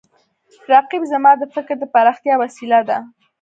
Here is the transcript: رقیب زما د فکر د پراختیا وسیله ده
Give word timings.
رقیب 0.71 1.03
زما 1.11 1.31
د 1.37 1.43
فکر 1.53 1.75
د 1.79 1.83
پراختیا 1.93 2.35
وسیله 2.43 2.79
ده 2.89 2.97